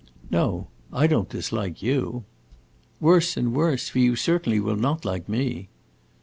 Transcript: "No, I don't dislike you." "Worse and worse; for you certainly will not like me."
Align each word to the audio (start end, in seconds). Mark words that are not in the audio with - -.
"No, 0.31 0.65
I 0.91 1.05
don't 1.05 1.29
dislike 1.29 1.83
you." 1.83 2.23
"Worse 2.99 3.37
and 3.37 3.53
worse; 3.53 3.89
for 3.89 3.99
you 3.99 4.15
certainly 4.15 4.59
will 4.59 4.75
not 4.75 5.05
like 5.05 5.29
me." 5.29 5.69